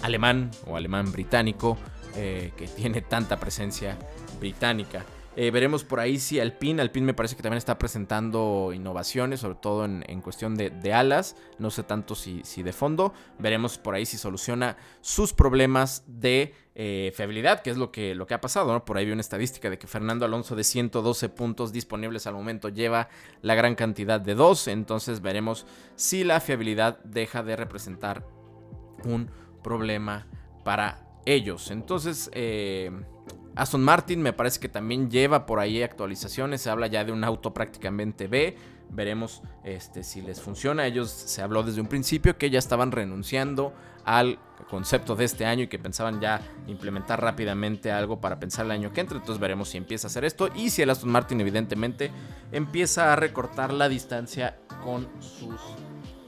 alemán 0.01 0.51
o 0.65 0.75
alemán 0.75 1.11
británico 1.11 1.77
eh, 2.15 2.51
que 2.57 2.67
tiene 2.67 3.01
tanta 3.01 3.37
presencia 3.37 3.97
británica. 4.39 5.05
Eh, 5.39 5.51
veremos 5.51 5.83
por 5.83 5.99
ahí 5.99 6.17
si 6.17 6.39
Alpine, 6.39 6.81
Alpine 6.81 7.05
me 7.05 7.13
parece 7.13 7.35
que 7.35 7.43
también 7.43 7.59
está 7.59 7.77
presentando 7.77 8.71
innovaciones, 8.73 9.41
sobre 9.41 9.59
todo 9.61 9.85
en, 9.85 10.21
cuestión 10.21 10.55
de, 10.55 10.93
alas, 10.93 11.35
no 11.59 11.69
sé 11.69 11.83
tanto 11.83 12.15
si, 12.15 12.41
si, 12.43 12.63
de 12.63 12.73
fondo. 12.73 13.13
Veremos 13.37 13.77
por 13.77 13.93
ahí 13.93 14.07
si 14.07 14.17
soluciona 14.17 14.77
sus 14.99 15.33
problemas 15.33 16.03
de 16.07 16.55
eh, 16.73 17.13
fiabilidad, 17.15 17.61
que 17.61 17.69
es 17.69 17.77
lo 17.77 17.91
que, 17.91 18.15
lo 18.15 18.25
que 18.25 18.33
ha 18.33 18.41
pasado. 18.41 18.83
Por 18.83 18.97
ahí 18.97 19.05
vi 19.05 19.11
una 19.11 19.21
estadística 19.21 19.69
de 19.69 19.77
que 19.77 19.85
Fernando 19.85 20.25
Alonso 20.25 20.55
de 20.55 20.63
112 20.63 21.29
puntos 21.29 21.71
disponibles 21.71 22.25
al 22.25 22.33
momento 22.33 22.69
lleva 22.69 23.07
la 23.43 23.53
gran 23.53 23.75
cantidad 23.75 24.19
de 24.19 24.33
dos, 24.33 24.67
entonces 24.67 25.21
veremos 25.21 25.67
si 25.95 26.23
la 26.23 26.39
fiabilidad 26.39 26.97
deja 27.03 27.43
de 27.43 27.55
representar 27.55 28.25
un 29.05 29.29
problema 29.61 30.25
para 30.63 31.07
ellos. 31.27 31.69
Entonces, 31.69 32.31
eh, 32.33 32.89
Aston 33.57 33.83
Martin 33.83 34.21
me 34.21 34.33
parece 34.33 34.59
que 34.59 34.69
también 34.69 35.09
lleva 35.09 35.45
por 35.45 35.59
ahí 35.59 35.81
actualizaciones. 35.81 36.61
Se 36.61 36.69
habla 36.69 36.87
ya 36.87 37.03
de 37.03 37.11
un 37.11 37.23
auto 37.23 37.53
prácticamente 37.53 38.27
B. 38.27 38.55
veremos 38.89 39.41
este, 39.63 40.03
si 40.03 40.21
les 40.21 40.39
funciona. 40.39 40.85
Ellos 40.85 41.09
se 41.09 41.41
habló 41.41 41.63
desde 41.63 41.81
un 41.81 41.87
principio 41.87 42.37
que 42.37 42.49
ya 42.49 42.59
estaban 42.59 42.91
renunciando 42.91 43.73
al 44.05 44.39
concepto 44.69 45.15
de 45.15 45.25
este 45.25 45.45
año 45.45 45.63
y 45.63 45.67
que 45.67 45.79
pensaban 45.79 46.21
ya 46.21 46.39
implementar 46.67 47.21
rápidamente 47.21 47.91
algo 47.91 48.21
para 48.21 48.39
pensar 48.39 48.65
el 48.65 48.71
año 48.71 48.93
que 48.93 49.01
entra. 49.01 49.17
Entonces 49.17 49.41
veremos 49.41 49.69
si 49.69 49.77
empieza 49.77 50.07
a 50.07 50.09
hacer 50.09 50.23
esto 50.23 50.49
y 50.55 50.69
si 50.69 50.83
el 50.83 50.89
Aston 50.89 51.09
Martin 51.09 51.41
evidentemente 51.41 52.11
empieza 52.51 53.11
a 53.11 53.15
recortar 53.15 53.73
la 53.73 53.89
distancia 53.89 54.59
con 54.83 55.07
sus 55.19 55.59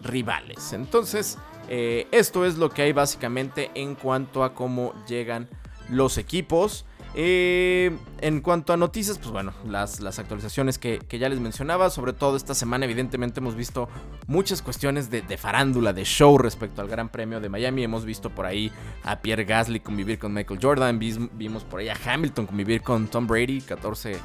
rivales. 0.01 0.73
Entonces 0.73 1.37
eh, 1.69 2.07
esto 2.11 2.45
es 2.45 2.57
lo 2.57 2.71
que 2.71 2.81
hay 2.81 2.91
básicamente 2.91 3.69
en 3.75 3.93
cuanto 3.93 4.43
a 4.43 4.55
cómo 4.55 4.93
llegan 5.05 5.47
los 5.89 6.17
equipos. 6.17 6.85
Eh, 7.15 7.91
en 8.21 8.41
cuanto 8.41 8.71
a 8.71 8.77
noticias, 8.77 9.17
pues 9.17 9.31
bueno, 9.31 9.53
las, 9.65 9.99
las 9.99 10.19
actualizaciones 10.19 10.77
que, 10.77 10.99
ya 11.09 11.27
les 11.27 11.39
mencionaba, 11.39 11.89
sobre 11.89 12.13
todo 12.13 12.37
esta 12.37 12.53
semana 12.53 12.85
evidentemente 12.85 13.39
hemos 13.39 13.55
visto 13.55 13.89
muchas 14.27 14.61
cuestiones 14.61 15.09
de, 15.09 15.21
farándula, 15.37 15.93
de 15.93 16.03
show 16.05 16.37
respecto 16.37 16.81
al 16.81 16.87
Gran 16.87 17.09
Premio 17.09 17.39
de 17.39 17.49
Miami. 17.49 17.83
Hemos 17.83 18.05
visto 18.05 18.29
por 18.29 18.45
ahí 18.45 18.71
a 19.03 19.21
Pierre 19.21 19.45
Gasly 19.45 19.79
convivir 19.79 20.19
con 20.19 20.33
Michael 20.33 20.59
Jordan, 20.61 20.99
vimos 20.99 21.63
por 21.63 21.79
ahí 21.79 21.89
a 21.89 21.97
Hamilton 22.05 22.45
convivir 22.45 22.81
con 22.81 23.07
Tom 23.07 23.25
Brady, 23.25 23.61
14 23.61 24.17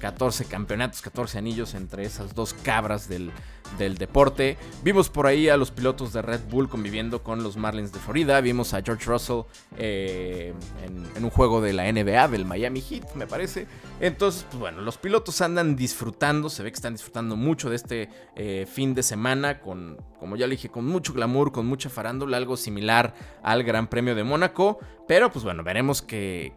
14 0.00 0.44
campeonatos, 0.46 1.02
14 1.02 1.38
anillos 1.38 1.74
entre 1.74 2.04
esas 2.04 2.34
dos 2.34 2.54
cabras 2.54 3.08
del, 3.08 3.32
deporte. 3.78 4.58
Vimos 4.84 5.08
por 5.08 5.26
ahí 5.26 5.48
a 5.48 5.56
los 5.56 5.70
pilotos 5.70 6.12
de 6.12 6.20
Red 6.20 6.42
Bull 6.50 6.68
conviviendo 6.68 7.22
con 7.22 7.42
los 7.42 7.56
Marlins 7.56 7.90
de 7.92 7.98
Florida. 8.00 8.40
Vimos 8.40 8.74
a 8.74 8.82
George 8.82 9.06
Russell 9.06 9.42
eh, 9.78 10.52
en, 10.84 11.24
un 11.24 11.30
juego 11.30 11.60
de 11.60 11.72
la 11.72 11.90
NBA, 11.90 12.28
del 12.28 12.44
Miami 12.44 12.82
Heat, 12.82 13.14
me 13.14 13.26
parece. 13.26 13.66
Entonces, 13.98 14.44
pues 14.50 14.60
bueno, 14.60 14.82
los 14.82 14.98
pilotos 14.98 15.40
andan 15.40 15.74
disfrutando, 15.74 16.50
se 16.50 16.62
ve 16.62 16.70
que 16.70 16.76
están 16.76 16.92
disfrutando 16.92 17.34
mucho 17.34 17.70
de 17.70 17.76
este 17.76 18.08
eh, 18.36 18.66
fin 18.70 18.94
de 18.94 19.02
semana, 19.02 19.60
con, 19.60 19.96
como 20.20 20.36
ya 20.36 20.46
le 20.46 20.56
dije, 20.56 20.68
con 20.68 20.86
mucho 20.86 21.14
glamour, 21.14 21.50
con 21.50 21.66
mucha 21.66 21.88
farándula, 21.88 22.36
algo 22.36 22.56
similar 22.56 23.14
al 23.42 23.62
Gran 23.64 23.88
Premio 23.88 24.14
de 24.14 24.24
Mónaco. 24.24 24.78
Pero 25.08 25.30
pues 25.30 25.44
bueno, 25.44 25.62
veremos 25.62 26.00
que, 26.00 26.52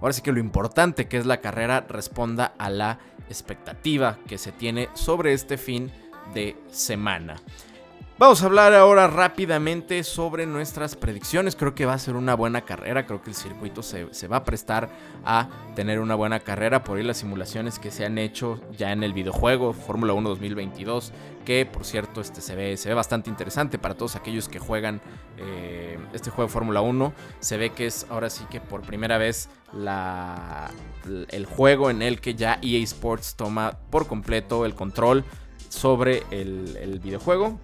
ahora 0.00 0.12
sí 0.12 0.22
que 0.22 0.32
lo 0.32 0.40
importante 0.40 1.08
que 1.08 1.18
es 1.18 1.26
la 1.26 1.40
carrera 1.40 1.86
a 2.38 2.70
la 2.70 2.98
expectativa 3.28 4.18
que 4.26 4.38
se 4.38 4.52
tiene 4.52 4.88
sobre 4.94 5.32
este 5.32 5.56
fin 5.56 5.90
de 6.34 6.56
semana. 6.70 7.36
Vamos 8.20 8.42
a 8.42 8.46
hablar 8.46 8.74
ahora 8.74 9.06
rápidamente 9.06 10.04
sobre 10.04 10.44
nuestras 10.44 10.94
predicciones. 10.94 11.56
Creo 11.56 11.74
que 11.74 11.86
va 11.86 11.94
a 11.94 11.98
ser 11.98 12.16
una 12.16 12.34
buena 12.34 12.60
carrera. 12.66 13.06
Creo 13.06 13.22
que 13.22 13.30
el 13.30 13.34
circuito 13.34 13.82
se, 13.82 14.28
va 14.28 14.36
a 14.36 14.44
prestar 14.44 14.90
a 15.24 15.48
tener 15.74 16.00
una 16.00 16.16
buena 16.16 16.40
carrera. 16.40 16.84
Por 16.84 16.98
ahí 16.98 17.02
las 17.02 17.16
simulaciones 17.16 17.78
que 17.78 17.90
se 17.90 18.04
han 18.04 18.18
hecho 18.18 18.60
ya 18.76 18.92
en 18.92 19.04
el 19.04 19.14
videojuego 19.14 19.72
Fórmula 19.72 20.12
1 20.12 20.28
2022. 20.28 21.14
Que 21.46 21.64
por 21.64 21.86
cierto 21.86 22.20
este, 22.20 22.42
se, 22.42 22.54
ve, 22.54 22.76
se 22.76 22.90
ve 22.90 22.94
bastante 22.94 23.30
interesante 23.30 23.78
para 23.78 23.94
todos 23.94 24.16
aquellos 24.16 24.50
que 24.50 24.58
juegan 24.58 25.00
eh, 25.38 25.98
este 26.12 26.28
juego 26.28 26.50
Fórmula 26.50 26.82
1. 26.82 27.14
Se 27.38 27.56
ve 27.56 27.70
que 27.70 27.86
es 27.86 28.04
ahora 28.10 28.28
sí 28.28 28.44
que 28.50 28.60
por 28.60 28.82
primera 28.82 29.16
vez 29.16 29.48
la, 29.72 30.70
el 31.30 31.46
juego 31.46 31.88
en 31.88 32.02
el 32.02 32.20
que 32.20 32.34
ya 32.34 32.58
EA 32.60 32.82
Sports 32.82 33.34
toma 33.34 33.78
por 33.88 34.06
completo 34.06 34.66
el 34.66 34.74
control 34.74 35.24
sobre 35.70 36.22
el, 36.30 36.76
el 36.76 36.98
videojuego 36.98 37.58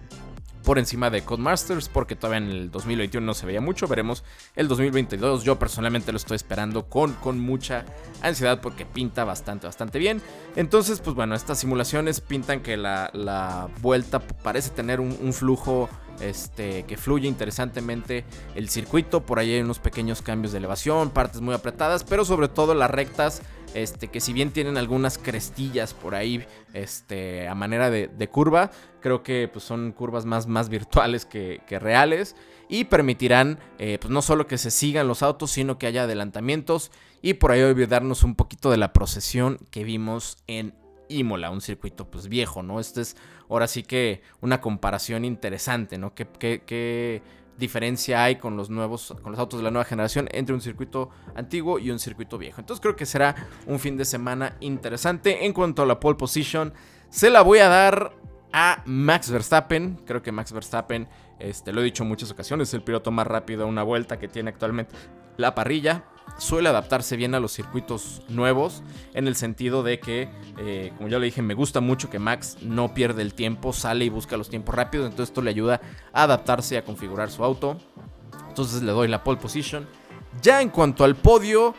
por 0.67 0.79
encima 0.79 1.09
de 1.09 1.21
Codemasters 1.21 1.87
porque 1.87 2.17
todavía 2.17 2.45
en 2.45 2.51
el 2.51 2.71
2021 2.71 3.25
no 3.25 3.33
se 3.33 3.45
veía 3.45 3.61
mucho. 3.61 3.87
Veremos 3.87 4.25
el 4.53 4.67
2022. 4.67 5.45
Yo 5.45 5.57
personalmente 5.57 6.11
lo 6.11 6.17
estoy 6.17 6.35
esperando 6.35 6.89
con, 6.89 7.13
con 7.13 7.39
mucha 7.39 7.85
ansiedad 8.21 8.59
porque 8.59 8.85
pinta 8.85 9.23
bastante, 9.23 9.65
bastante 9.65 9.97
bien. 9.97 10.21
Entonces, 10.57 10.99
pues 10.99 11.15
bueno, 11.15 11.35
estas 11.35 11.59
simulaciones 11.59 12.19
pintan 12.19 12.59
que 12.59 12.75
la, 12.75 13.69
vuelta 13.81 14.19
parece 14.19 14.71
tener 14.71 14.99
un, 14.99 15.31
flujo 15.31 15.87
este, 16.19 16.83
que 16.83 16.97
fluye 16.97 17.29
interesantemente 17.29 18.25
el 18.53 18.67
circuito. 18.67 19.25
Por 19.25 19.39
ahí 19.39 19.53
hay 19.53 19.61
unos 19.61 19.79
pequeños 19.79 20.21
cambios 20.21 20.51
de 20.51 20.57
elevación, 20.57 21.11
partes 21.11 21.39
muy 21.39 21.55
apretadas, 21.55 22.03
pero 22.03 22.25
sobre 22.25 22.49
todo 22.49 22.73
las 22.73 22.91
rectas 22.91 23.41
este, 23.73 24.07
que 24.07 24.19
si 24.19 24.33
bien 24.33 24.51
tienen 24.51 24.77
algunas 24.77 25.17
crestillas 25.17 25.93
por 25.93 26.15
ahí 26.15 26.45
este, 26.73 27.47
a 27.47 27.55
manera 27.55 27.89
de, 27.89 28.29
curva, 28.29 28.71
creo 29.01 29.23
que 29.23 29.49
pues, 29.51 29.63
son 29.65 29.91
curvas 29.91 30.25
más, 30.25 30.69
virtuales 30.69 31.25
que, 31.25 31.61
reales 31.69 32.35
y 32.69 32.85
permitirán 32.85 33.59
eh, 33.79 33.97
pues, 33.99 34.11
no 34.11 34.21
solo 34.21 34.47
que 34.47 34.57
se 34.57 34.71
sigan 34.71 35.07
los 35.07 35.23
autos, 35.23 35.51
sino 35.51 35.77
que 35.77 35.87
haya 35.87 36.03
adelantamientos 36.03 36.91
y 37.21 37.35
por 37.35 37.51
ahí 37.51 37.61
olvidarnos 37.61 38.23
un 38.23 38.35
poquito 38.35 38.71
de 38.71 38.77
la 38.77 38.93
procesión 38.93 39.57
que 39.71 39.83
vimos 39.83 40.37
en 40.47 40.73
Imola, 41.09 41.51
un 41.51 41.61
circuito 41.61 42.09
pues 42.09 42.27
viejo, 42.27 42.63
¿no? 42.63 42.79
Este 42.79 43.01
es 43.01 43.15
ahora 43.49 43.67
sí 43.67 43.83
que 43.83 44.21
una 44.41 44.59
comparación 44.59 45.23
interesante, 45.23 45.97
¿no? 45.97 46.13
Que 46.13 46.25
diferencia 47.57 48.23
hay 48.23 48.37
con 48.37 48.55
los 48.55 48.69
nuevos, 48.69 49.15
con 49.21 49.31
los 49.31 49.39
autos 49.39 49.59
de 49.59 49.63
la 49.63 49.71
nueva 49.71 49.85
generación 49.85 50.27
entre 50.31 50.53
un 50.53 50.61
circuito 50.61 51.09
antiguo 51.35 51.79
y 51.79 51.91
un 51.91 51.99
circuito 51.99 52.37
viejo. 52.37 52.61
Entonces 52.61 52.81
creo 52.81 52.95
que 52.95 53.05
será 53.05 53.35
un 53.65 53.79
fin 53.79 53.97
de 53.97 54.05
semana 54.05 54.55
interesante. 54.59 55.45
En 55.45 55.53
cuanto 55.53 55.81
a 55.81 55.85
la 55.85 55.99
pole 55.99 56.17
position, 56.17 56.73
se 57.09 57.29
la 57.29 57.41
voy 57.41 57.59
a 57.59 57.67
dar 57.67 58.13
a 58.53 58.81
Max 58.85 59.29
Verstappen. 59.29 59.99
Creo 60.05 60.21
que 60.21 60.31
Max 60.31 60.51
Verstappen, 60.51 61.07
este, 61.39 61.73
lo 61.73 61.81
he 61.81 61.83
dicho 61.83 62.03
en 62.03 62.09
muchas 62.09 62.31
ocasiones, 62.31 62.69
es 62.69 62.73
el 62.73 62.83
piloto 62.83 63.11
más 63.11 63.27
rápido 63.27 63.63
a 63.63 63.65
una 63.65 63.83
vuelta 63.83 64.19
que 64.19 64.27
tiene 64.27 64.49
actualmente 64.49 64.95
la 65.37 65.55
parrilla 65.55 66.03
suele 66.37 66.69
adaptarse 66.69 67.15
bien 67.15 67.35
a 67.35 67.39
los 67.39 67.51
circuitos 67.51 68.21
nuevos, 68.29 68.83
en 69.13 69.27
el 69.27 69.35
sentido 69.35 69.83
de 69.83 69.99
que, 69.99 70.29
eh, 70.59 70.91
como 70.97 71.09
ya 71.09 71.19
le 71.19 71.25
dije, 71.25 71.41
me 71.41 71.53
gusta 71.53 71.79
mucho 71.81 72.09
que 72.09 72.19
Max 72.19 72.57
no 72.61 72.93
pierde 72.93 73.21
el 73.21 73.33
tiempo, 73.33 73.73
sale 73.73 74.05
y 74.05 74.09
busca 74.09 74.37
los 74.37 74.49
tiempos 74.49 74.75
rápidos, 74.75 75.07
entonces 75.07 75.29
esto 75.29 75.41
le 75.41 75.49
ayuda 75.49 75.81
a 76.13 76.23
adaptarse 76.23 76.75
y 76.75 76.77
a 76.77 76.85
configurar 76.85 77.31
su 77.31 77.43
auto. 77.43 77.77
Entonces 78.49 78.81
le 78.83 78.91
doy 78.91 79.07
la 79.07 79.23
pole 79.23 79.39
position. 79.39 79.87
Ya 80.41 80.61
en 80.61 80.69
cuanto 80.69 81.03
al 81.03 81.15
podio, 81.15 81.75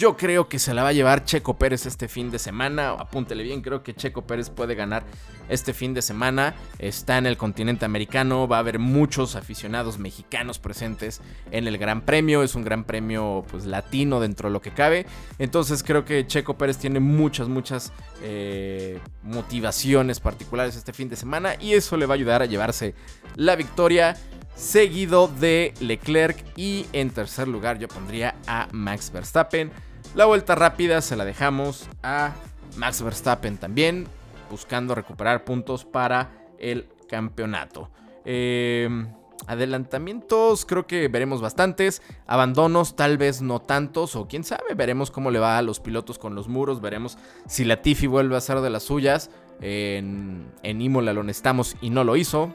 yo 0.00 0.16
creo 0.16 0.48
que 0.48 0.58
se 0.58 0.72
la 0.72 0.82
va 0.82 0.88
a 0.88 0.92
llevar 0.94 1.26
Checo 1.26 1.58
Pérez 1.58 1.84
este 1.84 2.08
fin 2.08 2.30
de 2.30 2.38
semana. 2.38 2.92
Apúntele 2.92 3.42
bien, 3.42 3.60
creo 3.60 3.82
que 3.82 3.92
Checo 3.92 4.22
Pérez 4.22 4.48
puede 4.48 4.74
ganar 4.74 5.04
este 5.50 5.74
fin 5.74 5.92
de 5.92 6.00
semana. 6.00 6.54
Está 6.78 7.18
en 7.18 7.26
el 7.26 7.36
continente 7.36 7.84
americano, 7.84 8.48
va 8.48 8.56
a 8.56 8.60
haber 8.60 8.78
muchos 8.78 9.36
aficionados 9.36 9.98
mexicanos 9.98 10.58
presentes 10.58 11.20
en 11.50 11.68
el 11.68 11.76
Gran 11.76 12.00
Premio. 12.00 12.42
Es 12.42 12.54
un 12.54 12.64
Gran 12.64 12.84
Premio 12.84 13.44
pues 13.50 13.66
latino 13.66 14.20
dentro 14.20 14.48
de 14.48 14.54
lo 14.54 14.62
que 14.62 14.70
cabe. 14.70 15.04
Entonces 15.38 15.82
creo 15.82 16.06
que 16.06 16.26
Checo 16.26 16.56
Pérez 16.56 16.78
tiene 16.78 16.98
muchas, 16.98 17.48
muchas 17.48 17.92
eh, 18.22 19.00
motivaciones 19.22 20.18
particulares 20.18 20.76
este 20.76 20.94
fin 20.94 21.10
de 21.10 21.16
semana 21.16 21.56
y 21.60 21.74
eso 21.74 21.98
le 21.98 22.06
va 22.06 22.14
a 22.14 22.16
ayudar 22.16 22.40
a 22.40 22.46
llevarse 22.46 22.94
la 23.36 23.54
victoria 23.54 24.16
seguido 24.54 25.28
de 25.28 25.74
Leclerc 25.80 26.42
y 26.56 26.86
en 26.94 27.10
tercer 27.10 27.48
lugar 27.48 27.78
yo 27.78 27.86
pondría 27.86 28.36
a 28.46 28.66
Max 28.72 29.10
Verstappen. 29.12 29.70
La 30.16 30.24
vuelta 30.24 30.56
rápida 30.56 31.02
se 31.02 31.14
la 31.14 31.24
dejamos 31.24 31.88
a 32.02 32.32
Max 32.76 33.00
Verstappen 33.00 33.58
también, 33.58 34.08
buscando 34.50 34.96
recuperar 34.96 35.44
puntos 35.44 35.84
para 35.84 36.32
el 36.58 36.88
campeonato. 37.08 37.90
Em, 38.24 39.06
adelantamientos 39.46 40.66
creo 40.66 40.88
que 40.88 41.06
veremos 41.06 41.40
bastantes. 41.40 42.02
Abandonos 42.26 42.96
tal 42.96 43.18
vez 43.18 43.40
no 43.40 43.60
tantos. 43.60 44.16
O 44.16 44.26
quién 44.26 44.42
sabe, 44.42 44.74
veremos 44.74 45.12
cómo 45.12 45.30
le 45.30 45.38
va 45.38 45.58
a 45.58 45.62
los 45.62 45.78
pilotos 45.78 46.18
con 46.18 46.34
los 46.34 46.48
muros. 46.48 46.80
Veremos 46.80 47.16
si 47.46 47.64
Latifi 47.64 48.08
vuelve 48.08 48.34
a 48.34 48.38
hacer 48.38 48.60
de 48.60 48.70
las 48.70 48.82
suyas. 48.82 49.30
En, 49.60 50.50
en 50.64 50.80
Imola 50.80 51.12
lo 51.12 51.22
necesitamos 51.22 51.76
y 51.80 51.90
no 51.90 52.02
lo 52.02 52.16
hizo. 52.16 52.52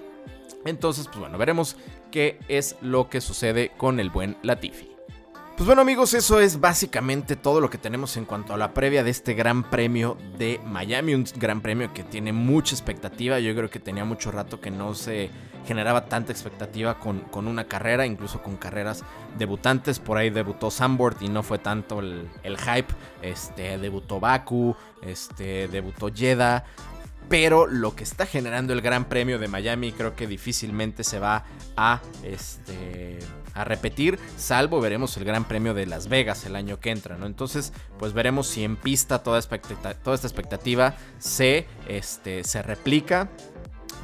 Entonces, 0.66 1.08
pues 1.08 1.20
bueno, 1.20 1.38
veremos 1.38 1.78
qué 2.12 2.38
es 2.50 2.76
lo 2.82 3.10
que 3.10 3.22
sucede 3.22 3.72
con 3.78 4.02
el 4.02 4.10
buen 4.10 4.36
Latifi. 4.44 4.95
Pues 5.56 5.68
bueno 5.68 5.84
amigos, 5.84 6.14
eso 6.14 6.42
es 6.42 6.60
básicamente 6.60 7.38
todo 7.38 7.62
lo 7.62 7.70
que 7.70 7.78
tenemos 7.78 8.18
en 8.18 8.26
cuanto 8.26 8.54
a 8.54 8.58
la 8.58 8.74
previa 8.74 9.06
de 9.06 9.10
este 9.10 9.36
Gran 9.36 9.64
Premio 9.64 10.18
de 10.38 10.60
Miami, 10.66 11.14
un 11.14 11.26
Gran 11.38 11.62
Premio 11.62 11.94
que 11.94 12.04
tiene 12.04 12.34
mucha 12.34 12.76
expectativa, 12.76 13.40
yo 13.40 13.56
creo 13.56 13.70
que 13.70 13.80
tenía 13.80 14.04
mucho 14.04 14.32
rato 14.32 14.60
que 14.60 14.70
no 14.70 14.94
se 14.96 15.30
generaba 15.66 16.08
tanta 16.08 16.34
expectativa 16.34 17.00
con, 17.00 17.22
con 17.22 17.48
una 17.48 17.70
carrera, 17.70 18.06
incluso 18.06 18.44
con 18.44 18.58
carreras 18.58 19.06
debutantes, 19.38 20.00
por 20.00 20.18
ahí 20.18 20.30
debutó 20.30 20.70
Sambord 20.70 21.22
y 21.22 21.30
no 21.30 21.42
fue 21.42 21.58
tanto 21.58 22.02
el, 22.02 22.28
el 22.44 22.58
hype, 22.58 22.94
este, 23.22 23.78
debutó 23.78 24.20
Baku, 24.20 24.76
este, 25.04 25.70
debutó 25.70 26.10
Jeddah, 26.14 26.66
pero 27.30 27.68
lo 27.68 27.96
que 27.96 28.04
está 28.04 28.26
generando 28.26 28.74
el 28.74 28.82
Gran 28.82 29.06
Premio 29.06 29.40
de 29.40 29.48
Miami 29.48 29.92
creo 29.92 30.16
que 30.16 30.28
difícilmente 30.28 31.04
se 31.04 31.20
va 31.20 31.46
a, 31.76 32.02
este, 32.24 33.20
a 33.54 33.64
repetir, 33.64 34.20
salvo 34.38 34.82
veremos 34.82 35.16
el 35.18 35.26
Gran 35.26 35.46
Premio 35.46 35.74
de 35.74 35.86
Las 35.86 36.08
Vegas 36.08 36.46
el 36.46 36.56
año 36.56 36.80
que 36.80 36.92
entra, 36.92 37.18
¿no? 37.18 37.26
Entonces, 37.26 37.74
pues 37.98 38.14
veremos 38.14 38.48
si 38.48 38.64
en 38.64 38.76
pista 38.76 39.24
toda, 39.24 39.42
toda 39.42 40.16
esta 40.16 40.28
expectativa 40.28 40.96
se, 41.20 41.68
este, 41.88 42.44
se 42.44 42.62
replica. 42.62 43.30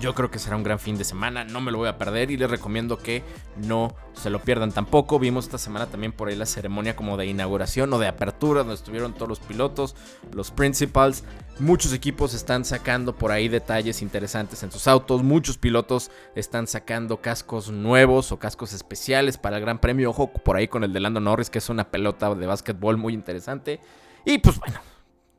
Yo 0.02 0.16
creo 0.16 0.32
que 0.32 0.40
será 0.40 0.56
un 0.56 0.64
gran 0.64 0.80
fin 0.80 0.98
de 0.98 1.04
semana, 1.04 1.44
no 1.44 1.62
me 1.62 1.72
lo 1.72 1.78
voy 1.78 1.88
a 1.88 2.00
perder 2.00 2.32
y 2.32 2.38
les 2.38 2.50
recomiendo 2.50 2.98
que 2.98 3.22
no 3.56 3.94
se 4.14 4.32
lo 4.32 4.40
pierdan 4.42 4.72
tampoco. 4.72 5.20
Vimos 5.20 5.46
esta 5.46 5.60
semana 5.60 5.86
también 5.86 6.12
por 6.12 6.28
ahí 6.28 6.36
la 6.36 6.48
ceremonia 6.48 6.96
como 6.96 7.18
de 7.18 7.28
inauguración 7.28 7.94
o 7.94 8.00
de 8.00 8.08
apertura 8.08 8.62
donde 8.62 8.74
estuvieron 8.74 9.14
todos 9.14 9.30
los 9.30 9.40
pilotos, 9.40 9.96
los 10.34 10.50
principals. 10.50 11.24
Muchos 11.60 11.94
equipos 11.94 12.34
están 12.34 12.66
sacando 12.66 13.16
por 13.16 13.32
ahí 13.32 13.48
detalles 13.48 14.02
interesantes 14.02 14.64
en 14.64 14.72
sus 14.72 14.88
autos, 14.88 15.22
muchos 15.22 15.60
pilotos 15.60 16.10
están 16.34 16.66
sacando 16.66 17.22
cascos 17.22 17.70
nuevos 17.70 18.32
o 18.32 18.40
cascos 18.40 18.74
especiales 18.74 19.38
para 19.38 19.58
el 19.58 19.62
Gran 19.62 19.80
Premio. 19.80 20.10
Ojo 20.10 20.34
por 20.34 20.56
ahí 20.56 20.68
con 20.68 20.84
el 20.84 20.94
de 20.94 21.00
Lando 21.00 21.20
Norris 21.20 21.52
que 21.52 21.60
es 21.60 21.70
una 21.70 21.92
pelota 21.92 22.34
de 22.34 22.48
básquetbol 22.48 22.98
muy 22.98 23.14
interesante. 23.14 23.80
Y 24.26 24.40
pues 24.40 24.58
bueno, 24.58 24.80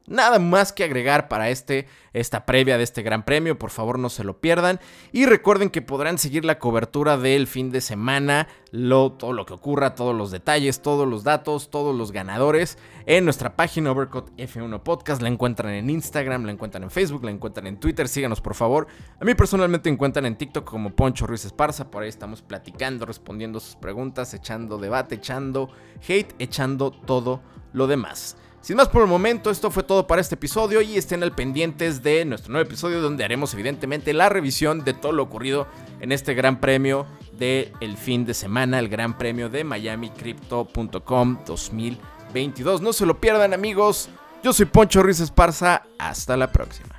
Nada 0.07 0.41
más 0.41 0.73
que 0.73 0.83
agregar 0.83 1.29
para 1.29 1.49
este, 1.51 1.87
esta 2.13 2.45
previa 2.45 2.77
de 2.77 2.83
este 2.83 3.03
gran 3.03 3.25
premio, 3.25 3.57
por 3.57 3.71
favor 3.71 4.01
no 4.01 4.11
se 4.11 4.25
lo 4.25 4.41
pierdan. 4.41 4.81
Y 5.13 5.27
recuerden 5.27 5.71
que 5.71 5.81
podrán 5.81 6.19
seguir 6.19 6.45
la 6.45 6.59
cobertura 6.59 7.17
del 7.17 7.47
fin 7.47 7.71
de 7.71 7.81
semana, 7.81 8.49
todo 8.73 9.33
lo 9.33 9.47
que 9.47 9.55
ocurra, 9.55 9.95
todos 9.95 10.15
los 10.15 10.33
detalles, 10.33 10.83
todos 10.83 11.07
los 11.07 11.23
datos, 11.23 11.71
todos 11.71 11.95
los 11.95 12.11
ganadores 12.11 12.79
en 13.07 13.25
nuestra 13.25 13.55
página 13.55 13.93
Overcut 13.93 14.31
F1 14.37 14.83
Podcast. 14.83 15.23
La 15.23 15.29
encuentran 15.29 15.73
en 15.73 15.89
Instagram, 15.89 16.47
la 16.47 16.53
encuentran 16.53 16.83
en 16.83 16.91
Facebook, 16.91 17.25
la 17.25 17.31
encuentran 17.31 17.69
en 17.69 17.79
Twitter. 17.79 18.09
Síganos 18.09 18.41
por 18.41 18.55
favor. 18.55 18.89
A 19.21 19.25
mí 19.25 19.35
personalmente 19.35 19.89
encuentran 19.89 20.27
en 20.27 20.37
TikTok 20.37 20.65
como 20.65 20.91
Poncho 20.91 21.29
Ruiz 21.29 21.45
Esparza. 21.45 21.93
Por 21.93 22.03
ahí 22.03 22.09
estamos 22.09 22.43
platicando, 22.43 23.07
respondiendo 23.07 23.61
sus 23.61 23.77
preguntas, 23.77 24.35
echando 24.35 24.79
debate, 24.79 25.15
echando 25.15 25.71
hate, 26.09 26.35
echando 26.41 26.91
todo 26.91 27.41
lo 27.73 27.87
demás. 27.87 28.37
Sin 28.63 28.77
más 28.77 28.89
por 28.89 29.03
el 29.03 29.09
momento, 29.09 29.51
esto 29.51 29.73
fue 29.73 29.83
todo 29.83 30.07
para 30.07 30.21
este 30.21 30.37
episodio 30.37 30.83
y 30.83 30.97
estén 30.97 31.25
al 31.25 31.35
pendientes 31.35 32.01
de 32.05 32.25
nuestro 32.25 32.53
nuevo 32.53 32.69
episodio 32.69 33.01
donde 33.03 33.25
haremos 33.25 33.53
evidentemente 33.55 34.13
la 34.13 34.29
revisión 34.29 34.85
de 34.85 34.95
todo 34.95 35.11
lo 35.11 35.25
ocurrido 35.25 35.67
en 36.01 36.13
este 36.13 36.35
gran 36.35 36.61
premio 36.61 37.05
del 37.37 37.73
el 37.81 37.97
fin 37.97 38.25
de 38.25 38.35
semana, 38.35 38.79
el 38.79 38.89
gran 38.89 39.19
premio 39.19 39.49
de 39.49 39.65
MiamiCrypto.com 39.65 41.39
2022. 41.45 42.83
No 42.83 42.93
se 42.93 43.05
lo 43.05 43.21
pierdan 43.21 43.53
amigos, 43.53 44.09
yo 44.45 44.53
soy 44.53 44.67
Poncho 44.67 45.03
Ruiz 45.03 45.19
Esparza, 45.19 45.83
hasta 45.99 46.37
la 46.37 46.53
próxima. 46.53 46.92